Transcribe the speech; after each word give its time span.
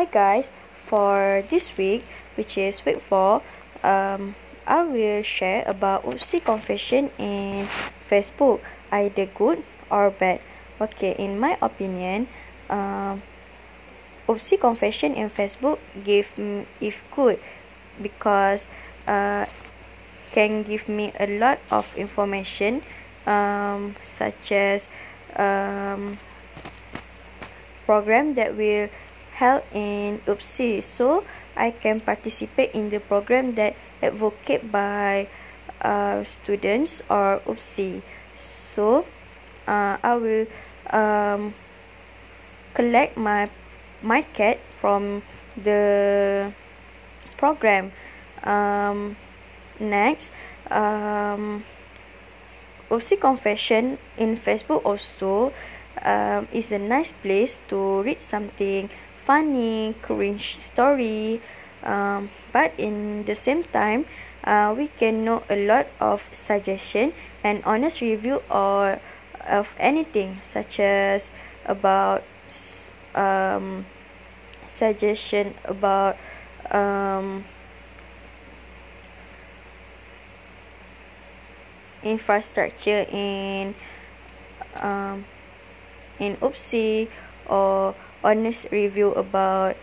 Hi 0.00 0.08
guys, 0.08 0.48
for 0.72 1.44
this 1.52 1.76
week, 1.76 2.08
which 2.32 2.56
is 2.56 2.80
week 2.88 3.04
4, 3.04 3.44
um, 3.84 4.32
I 4.64 4.80
will 4.80 5.20
share 5.20 5.60
about 5.68 6.08
UPSI 6.08 6.40
confession 6.40 7.12
in 7.20 7.68
Facebook, 8.08 8.64
either 8.88 9.28
good 9.28 9.60
or 9.92 10.08
bad. 10.08 10.40
Okay, 10.80 11.12
in 11.20 11.36
my 11.36 11.60
opinion, 11.60 12.32
um, 12.72 13.20
UPSI 14.24 14.56
confession 14.56 15.12
in 15.12 15.28
Facebook 15.28 15.76
give 16.00 16.32
me 16.40 16.64
if 16.80 16.96
good 17.12 17.36
because 18.00 18.72
uh, 19.04 19.44
can 20.32 20.62
give 20.62 20.88
me 20.88 21.12
a 21.20 21.28
lot 21.28 21.60
of 21.70 21.92
information 21.92 22.80
um, 23.28 23.96
such 24.08 24.48
as 24.48 24.88
um, 25.36 26.16
program 27.84 28.32
that 28.40 28.56
will 28.56 28.88
held 29.40 29.64
in 29.72 30.20
UPSI. 30.28 30.84
So 30.84 31.24
I 31.56 31.72
can 31.72 32.04
participate 32.04 32.76
in 32.76 32.92
the 32.92 33.00
program 33.00 33.56
that 33.56 33.74
advocate 34.04 34.68
by 34.70 35.32
uh, 35.80 36.22
students 36.28 37.00
or 37.08 37.40
UPSI. 37.48 38.04
So 38.36 39.08
uh, 39.64 39.96
I 39.96 40.12
will 40.20 40.44
um, 40.92 41.56
collect 42.76 43.16
my 43.16 43.48
my 44.04 44.20
cat 44.36 44.60
from 44.80 45.24
the 45.56 46.52
program. 47.40 47.92
Um, 48.44 49.16
next, 49.80 50.32
um, 50.68 51.64
UPSI 52.92 53.20
Confession 53.20 53.96
in 54.16 54.36
Facebook 54.36 54.84
also 54.84 55.52
um, 56.04 56.48
is 56.52 56.72
a 56.72 56.78
nice 56.80 57.12
place 57.24 57.60
to 57.68 58.00
read 58.02 58.20
something 58.20 58.88
funny, 59.24 59.94
cringe 60.02 60.58
story. 60.58 61.40
Um, 61.82 62.30
but 62.52 62.72
in 62.76 63.24
the 63.24 63.34
same 63.34 63.64
time, 63.64 64.06
uh, 64.44 64.74
we 64.76 64.88
can 64.88 65.24
know 65.24 65.42
a 65.48 65.56
lot 65.56 65.88
of 66.00 66.22
suggestion 66.32 67.12
and 67.42 67.62
honest 67.64 68.00
review 68.00 68.42
or 68.50 69.00
of 69.48 69.68
anything 69.78 70.38
such 70.42 70.78
as 70.80 71.30
about 71.64 72.22
um, 73.14 73.86
suggestion 74.66 75.54
about 75.64 76.16
um, 76.70 77.44
infrastructure 82.02 83.06
in 83.10 83.74
um, 84.76 85.24
in 86.18 86.36
UPSI 86.36 87.08
or 87.48 87.94
honest 88.22 88.66
review 88.70 89.12
about 89.12 89.76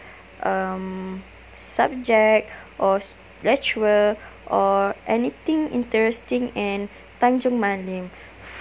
um, 0.44 1.24
subject 1.56 2.50
or 2.80 3.02
lecturer 3.44 4.18
or 4.48 4.96
anything 5.06 5.70
interesting 5.70 6.50
in 6.56 6.90
Tanjung 7.22 7.60
Malim. 7.60 8.12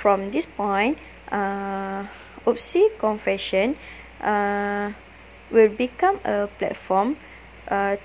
From 0.01 0.31
this 0.31 0.47
point, 0.47 0.99
uh, 1.33 2.07
UPSI 2.47 2.99
Confession 2.99 3.77
uh, 4.21 4.93
will 5.51 5.69
become 5.69 6.21
a 6.25 6.49
platform 6.59 7.17
uh, 7.69 7.97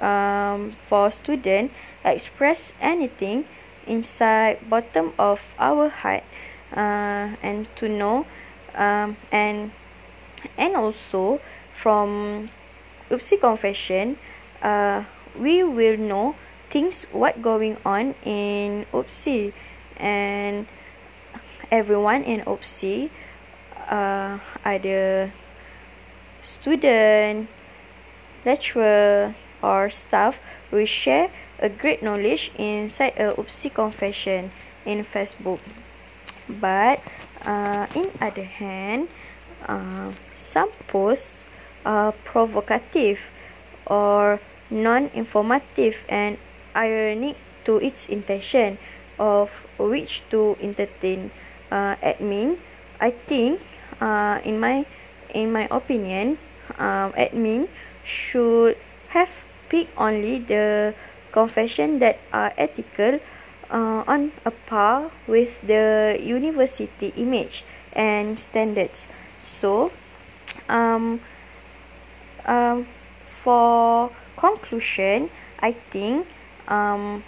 um, 0.00 0.76
for 0.88 1.10
student 1.10 1.72
express 2.04 2.72
anything 2.80 3.44
inside 3.86 4.58
bottom 4.70 5.12
of 5.18 5.40
our 5.58 5.88
heart 5.88 6.22
uh, 6.72 7.34
and 7.42 7.66
to 7.76 7.88
know 7.88 8.26
um, 8.74 9.16
and 9.32 9.72
and 10.56 10.76
also 10.76 11.40
from 11.80 12.50
UPSI 13.10 13.40
confession 13.40 14.18
uh, 14.62 15.04
we 15.38 15.62
will 15.62 15.96
know 15.96 16.34
things 16.70 17.06
what 17.12 17.40
going 17.40 17.76
on 17.84 18.14
in 18.24 18.86
UPSI 18.92 19.52
and 19.96 20.66
everyone 21.70 22.22
in 22.22 22.40
UPSI 22.42 23.10
uh, 23.88 24.38
either 24.64 25.32
student 26.44 27.48
lecturer 28.44 29.34
or 29.62 29.90
staff 29.90 30.36
will 30.70 30.86
share 30.86 31.30
a 31.58 31.68
great 31.68 32.02
knowledge 32.02 32.52
inside 32.56 33.14
a 33.16 33.32
UPSI 33.32 33.74
confession 33.74 34.50
in 34.86 35.04
Facebook. 35.04 35.60
But 36.48 37.02
uh, 37.44 37.86
in 37.94 38.10
other 38.20 38.44
hand 38.44 39.08
uh, 39.66 40.12
some 40.34 40.70
posts 40.86 41.46
are 41.84 42.12
provocative 42.24 43.30
or 43.86 44.40
non-informative 44.70 46.04
and 46.08 46.38
ironic 46.76 47.36
to 47.64 47.76
its 47.78 48.08
intention 48.08 48.78
of 49.18 49.50
which 49.78 50.22
to 50.30 50.56
entertain 50.60 51.30
uh, 51.70 51.96
admin 52.04 52.58
i 53.00 53.10
think 53.10 53.60
uh, 54.00 54.38
in 54.44 54.60
my 54.60 54.84
in 55.34 55.52
my 55.52 55.66
opinion 55.70 56.38
um, 56.78 57.12
admin 57.16 57.68
should 58.04 58.76
have 59.08 59.30
picked 59.68 59.92
only 59.96 60.38
the 60.38 60.94
confession 61.32 61.98
that 61.98 62.18
are 62.32 62.52
ethical 62.56 63.20
uh, 63.70 64.02
on 64.06 64.32
a 64.44 64.50
par 64.50 65.10
with 65.26 65.60
the 65.66 66.16
university 66.20 67.12
image 67.16 67.64
and 67.92 68.38
standards. 68.38 69.08
So, 69.40 69.92
um, 70.68 71.20
um, 72.44 72.86
for 73.42 74.10
conclusion, 74.36 75.30
I 75.60 75.72
think 75.90 76.26
um, 76.68 77.24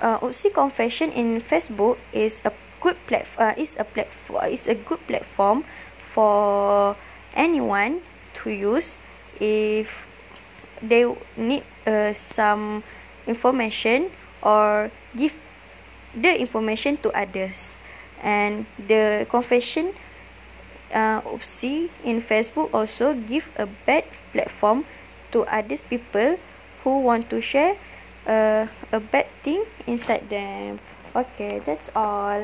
uh, 0.00 0.18
UPSI 0.18 0.52
Confession 0.52 1.10
in 1.12 1.40
Facebook 1.40 1.98
is 2.12 2.42
a 2.44 2.52
good 2.80 2.96
platform. 3.06 3.48
Uh, 3.50 3.54
is 3.56 3.76
a 3.78 3.84
platform. 3.84 4.44
Is 4.50 4.66
a 4.66 4.74
good 4.74 5.00
platform 5.06 5.64
for 5.98 6.96
anyone 7.34 8.02
to 8.42 8.50
use 8.50 9.00
if 9.40 10.06
they 10.82 11.06
need 11.36 11.64
uh, 11.86 12.12
some 12.12 12.82
information 13.26 14.10
or 14.42 14.90
give 15.16 15.34
the 16.14 16.34
information 16.36 16.98
to 16.98 17.08
others 17.16 17.78
and 18.22 18.64
the 18.88 19.26
confession 19.28 19.92
uh, 20.94 21.20
Oopsie 21.22 21.90
in 22.04 22.22
Facebook 22.22 22.70
also 22.72 23.14
give 23.14 23.50
a 23.58 23.66
bad 23.86 24.04
platform 24.32 24.84
to 25.32 25.44
others 25.50 25.82
people 25.82 26.38
who 26.84 27.00
want 27.00 27.28
to 27.30 27.40
share 27.40 27.76
uh, 28.26 28.66
a 28.92 29.00
bad 29.00 29.26
thing 29.42 29.64
inside 29.86 30.28
them. 30.30 30.78
Okay 31.14 31.60
that's 31.60 31.90
all 31.94 32.40